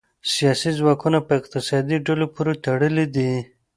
[0.33, 3.31] سیاسي ځواکونه په اقتصادي ډلو پورې تړلي دي